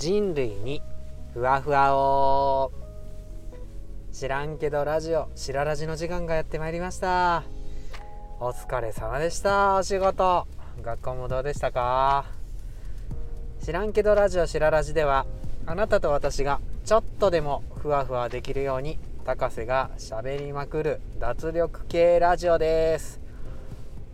[0.00, 0.80] 人類に
[1.34, 2.72] ふわふわを。
[4.10, 7.42] 知らんけどラジオ白ラジの時間がやってまいりました。
[8.40, 9.74] お疲れ様でした。
[9.74, 10.46] お仕事。
[10.80, 12.24] 学校もどうでしたか？
[13.62, 15.26] 知らんけどラジオ白ラジでは
[15.66, 23.20] あなたと私がちょっとでもふわふわできるように高瀬がしゃべりまくる脱力系ラジオです。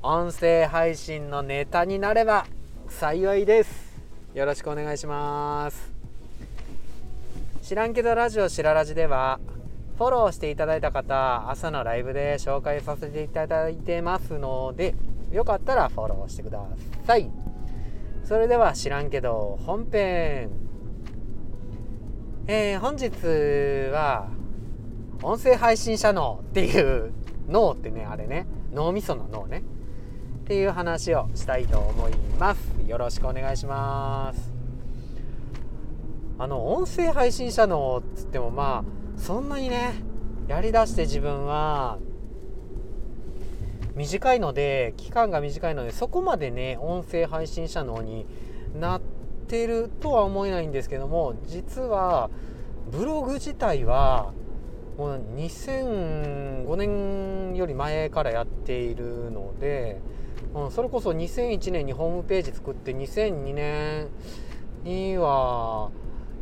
[0.03, 2.45] 音声配信のネタになれば
[2.89, 3.86] 幸いです。
[4.37, 5.91] よろしくお願いします。
[7.63, 9.41] 知らんけどラジオしらラジでは
[9.97, 14.95] フォローしていただいた方朝のライブで紹介させていただいてますので
[15.33, 16.61] よかったらフォローしてくだ
[17.07, 17.31] さい。
[18.25, 20.51] それでは知らんけど本編。
[22.47, 24.29] えー、本日は
[25.23, 27.11] 音声配信者脳っていう
[27.49, 28.47] 脳ってねあれね。
[28.75, 29.63] 脳みその脳ね。
[30.41, 32.76] っていう話をしたいと思います。
[32.87, 34.53] よろしくお願いします。
[36.39, 39.95] あの音声配信者のつってもまあそんなにね
[40.49, 41.99] やりだして自分は
[43.95, 48.27] 短いので期間が短いのでそこまでね音声配信者のに
[48.79, 49.01] なっ
[49.49, 52.31] てるとは思えないんですけども実は
[52.93, 54.33] ブログ自体は
[54.99, 60.01] もう2005年より前からやっているので
[60.55, 64.09] うん、それこそ2001年にホームページ作って2002年
[64.85, 65.91] には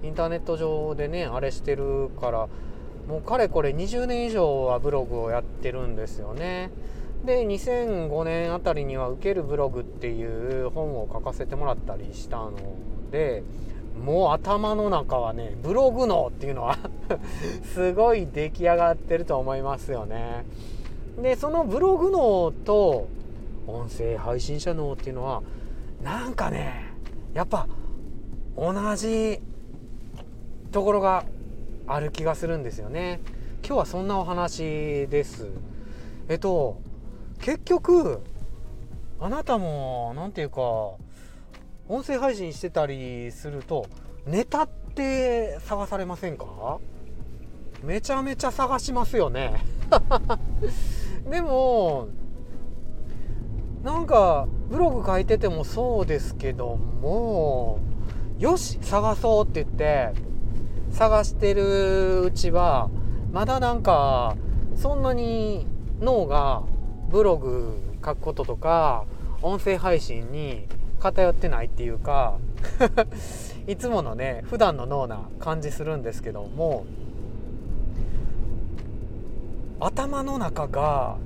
[0.03, 2.49] インターネット上でねあれしてるから
[3.09, 6.71] もうかれこれ20年以上はブログをやってるんですよね。
[7.25, 12.53] で2005年あたりには「受けるブログ」っていう本を書かせてもらったりしたの
[13.11, 13.43] で
[14.05, 16.77] もう頭の中はねブログ脳っていうのは
[17.73, 20.45] すごい出来上がってると思いますよね。
[21.23, 23.07] でそのブログ脳と
[23.67, 25.43] 音声配信者のっていうのは
[26.03, 26.93] なんかね
[27.33, 27.67] やっぱ
[28.57, 29.41] 同じ
[30.71, 31.25] ところが
[31.87, 33.21] ある気がするんですよね。
[33.67, 35.49] 今日はそんなお話です。
[36.29, 36.81] えっと
[37.41, 38.21] 結局
[39.21, 40.61] あなたも何て言うか
[41.89, 43.87] 音声配信してたりすると
[44.27, 46.79] ネタって探されませんか？
[47.83, 49.63] めちゃめちゃ探しますよね。
[51.31, 52.09] でも
[53.85, 57.81] なんかブログ書いててもそうですけども
[58.39, 60.15] よし探そうって言って
[60.91, 62.89] 探してるうちは
[63.31, 64.37] まだなんか
[64.75, 65.67] そんなに
[66.01, 66.63] 脳が
[67.11, 69.05] ブログ書くこととか
[69.43, 70.67] 音声配信に
[70.99, 72.39] 偏ってないっていうか
[73.69, 76.87] いつものね普段の脳な感じするんですけども
[79.79, 81.19] 頭の中が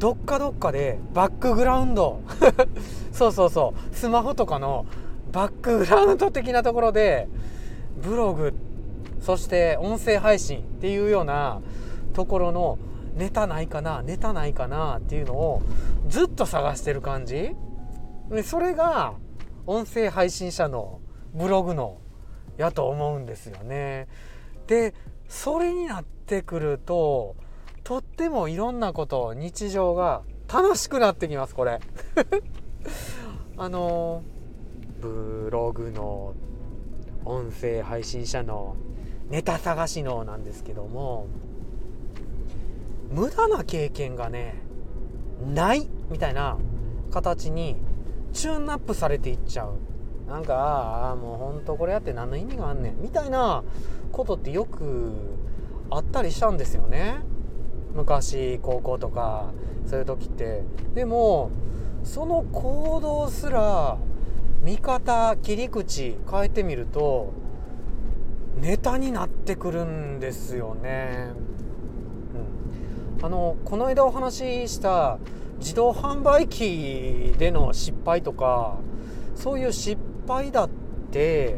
[0.00, 2.20] どっかどっかでバックグラウンド。
[3.12, 3.94] そうそうそう。
[3.94, 4.86] スマホとかの
[5.30, 7.28] バックグラウンド的なところで
[8.02, 8.54] ブログ
[9.20, 11.60] そして音声配信っていうような
[12.14, 12.78] ところの
[13.14, 15.60] ネタないかなネタないかなっていうのを
[16.08, 17.54] ずっと探してる感じ。
[18.30, 19.12] でそれが
[19.66, 21.00] 音声配信者の
[21.34, 21.98] ブログの
[22.56, 24.08] やと思うんですよね。
[24.66, 24.94] で
[25.28, 27.36] それになってくると
[27.90, 31.80] とってもいろんなこと日常が楽しくなってきますこれ。
[33.58, 34.22] あの
[35.00, 36.34] ブログの
[37.24, 38.76] 音声配信者の
[39.28, 41.26] ネタ探しのなんですけども
[43.10, 44.62] 無駄な経験がね
[45.52, 46.58] ないみたいな
[47.10, 47.74] 形に
[48.32, 49.74] チューンアップされていっちゃう。
[50.30, 53.02] なんかああもうほんとこれやって何の意味があんねん。
[53.02, 53.64] みたいな
[54.12, 55.10] ことってよく
[55.90, 57.28] あったりしたんですよね。
[57.94, 59.50] 昔高校とか
[59.86, 60.62] そういう時って。
[60.94, 61.50] でも
[62.02, 63.98] その行動すら
[64.62, 67.32] 見方切り口変えてみると
[68.60, 71.28] ネタになってくるんですよね。
[73.18, 75.18] うん、あのこの間お話しした
[75.58, 78.78] 自動販売機での失敗とか
[79.34, 80.70] そういう失敗だっ
[81.10, 81.56] て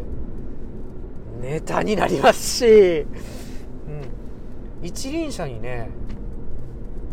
[1.41, 5.91] ネタになりますし、うん、一輪車にね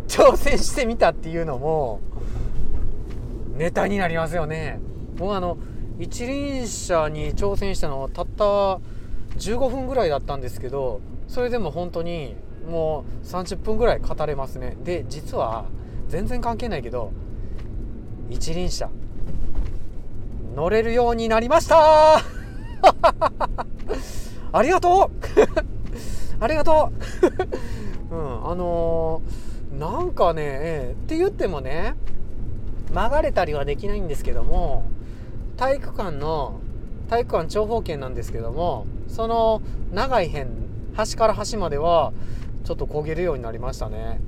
[0.09, 2.01] 挑戦してみたっていうのも
[3.55, 4.79] ネタになりますよね。
[5.17, 5.57] もうあの
[5.99, 8.43] 一輪車に挑戦したのはたった
[9.37, 12.35] 15分ぐらいだったんですけどそれでも本当に
[12.69, 14.75] もう30分ぐらい語れますね。
[14.83, 15.65] で実は
[16.07, 17.11] 全然関係ないけど
[18.29, 18.89] 一輪車
[20.55, 22.17] 乗れるようになりました。
[24.51, 26.41] ありがとう。
[26.41, 26.91] ありがと
[28.09, 28.15] う。
[28.15, 31.95] うんあのーなんかね、えー、って言ってもね
[32.93, 34.85] 曲がれたりはできないんですけども
[35.57, 36.59] 体育館の
[37.09, 39.61] 体育館長方形なんですけどもその
[39.91, 40.49] 長い辺
[40.95, 42.13] 端から端までは
[42.63, 44.19] ちょっと焦げるようになりましたね。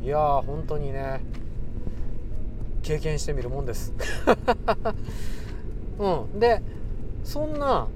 [0.00, 0.04] うん。
[0.04, 1.24] いやー本当にね
[2.82, 3.94] 経験してみるもんです。
[5.98, 6.38] うん。
[6.38, 6.62] で
[7.24, 7.88] そんな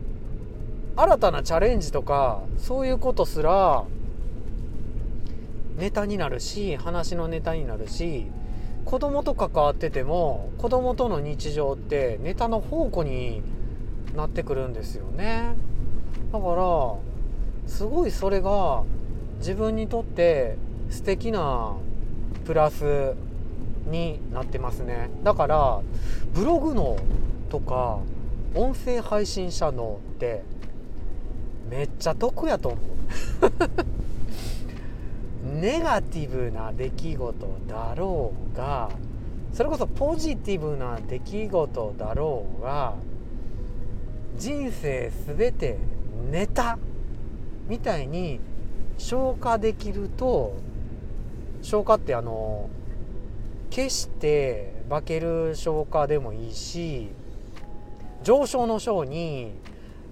[0.96, 3.84] 新たなチャレンジとかそういうことすら
[5.76, 8.26] ネタになるし話のネタになるし
[8.84, 13.42] 子供と関わってても子供との日常ってネタの宝庫に
[14.14, 15.54] なってくるんですよね。
[16.32, 16.94] だから
[17.66, 18.82] すごいそれが
[19.38, 20.56] 自分にとって
[20.90, 21.76] 素敵な
[22.44, 23.14] プラス
[23.86, 25.10] になってますね。
[25.22, 25.80] だから
[26.34, 26.96] ブログの
[27.48, 28.00] とか
[28.54, 30.42] 音声配信者のって
[31.70, 32.80] めっちゃ得やと思う。
[35.62, 38.90] ネガティブな出来事だろうが
[39.52, 42.94] それこそポジティブな出来事だろうが
[44.36, 45.78] 人生全て
[46.32, 46.80] ネタ
[47.68, 48.40] みたいに
[48.98, 50.56] 消化できると
[51.62, 52.68] 消化ってあの
[53.70, 57.06] 決して化ける消化でもいいし
[58.24, 59.52] 上昇の章に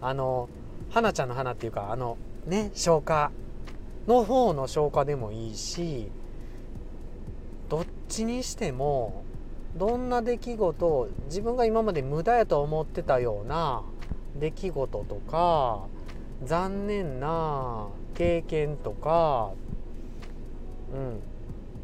[0.01, 0.49] あの
[0.91, 3.33] 花ちゃんの花っていうかあのね消化
[4.07, 6.09] の方の消化でもいいし
[7.69, 9.25] どっちにしても
[9.77, 13.83] どんな出来事自分が今まで無駄やと思ってたような
[14.39, 15.87] 出来事とか
[16.45, 19.53] 残念な経験とか、
[20.93, 21.21] うん、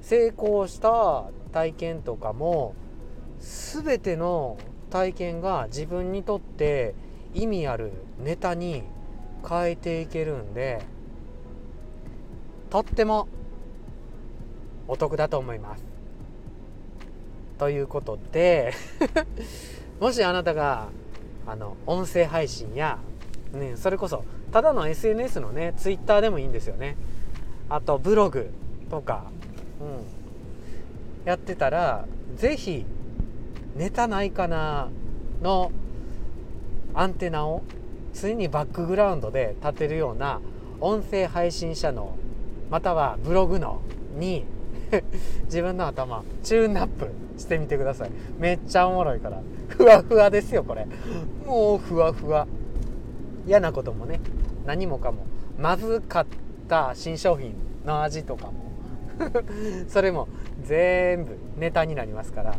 [0.00, 2.74] 成功した体験とかも
[3.40, 4.58] 全ての
[4.90, 6.94] 体験が自分にとって
[7.34, 8.82] 意味あるネタに
[9.46, 10.82] 変えていけるんで
[12.70, 13.28] とっても
[14.88, 15.84] お得だと思います。
[17.58, 18.72] ということで
[20.00, 20.88] もしあなたが
[21.46, 22.98] あの音声配信や、
[23.52, 26.96] ね、それこそただの SNS のね Twitter でもいいんですよね
[27.68, 28.50] あとブログ
[28.90, 29.24] とか、
[29.80, 32.84] うん、やってたら是非
[33.74, 34.88] ネタないかな
[35.42, 35.72] の
[36.94, 37.62] アンテナを
[38.14, 40.40] 常にバックグラウンドで立てるような
[40.80, 42.16] 音声配信者の
[42.70, 43.82] またはブログの
[44.18, 44.44] に
[45.44, 48.10] 自分の頭チューンアップしてみてください。
[48.38, 49.40] めっちゃおもろいから。
[49.68, 50.86] ふわふわですよこれ。
[51.44, 52.46] もうふわふわ。
[53.46, 54.20] 嫌なこともね
[54.64, 55.26] 何もかも。
[55.58, 56.26] まずかっ
[56.68, 57.54] た新商品
[57.84, 58.66] の味とかも。
[59.88, 60.28] それも
[60.62, 62.50] 全部ネタになりますから。
[62.50, 62.56] は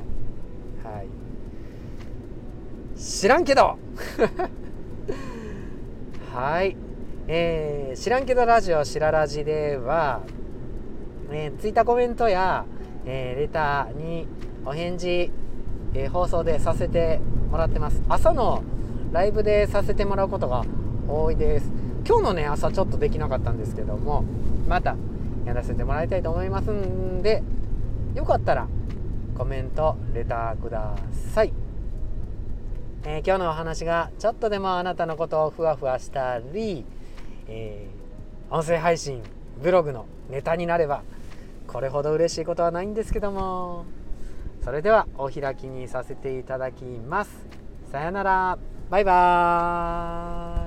[2.96, 3.00] い。
[3.00, 3.78] 知らんけど。
[6.34, 6.78] はい。
[7.30, 10.22] えー、知らんけどラジオしらラジでは、
[11.30, 12.66] えー、ツイッターコメントや、
[13.06, 14.28] えー、レターに
[14.66, 15.30] お返事、
[15.94, 17.20] えー、放送でさせて
[17.52, 18.02] もらってます。
[18.08, 18.64] 朝の
[19.12, 20.64] ライブでさせてもらうことが
[21.08, 21.70] 多いです。
[22.08, 24.24] 今日のね朝ちょっとできなかったんですけども
[24.66, 24.96] また
[25.46, 27.44] やらせてもらいたいと思いますんで
[28.16, 28.70] よかったら
[29.38, 30.96] コメントレターくだ
[31.34, 31.52] さい、
[33.04, 36.86] えー、今日のお話がちょっとでもあなたのことをふわふわしたり
[37.50, 39.22] えー、音声配信
[39.62, 41.04] ブログのネタになれば
[41.68, 43.86] これほど嬉しいことはないんですけども。
[44.64, 47.46] それではお開きにさせていただきます。
[47.90, 48.58] さよなら。
[48.90, 50.67] バイバ